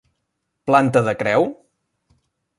Planta 0.69 1.03
de 1.09 1.13
creu? 1.21 1.47